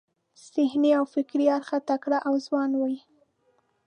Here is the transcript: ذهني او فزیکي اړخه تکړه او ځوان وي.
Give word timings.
ذهني 0.53 0.91
او 0.99 1.03
فزیکي 1.11 1.45
اړخه 1.57 1.77
تکړه 1.89 2.17
او 2.27 2.33
ځوان 2.45 2.71
وي. 2.81 2.97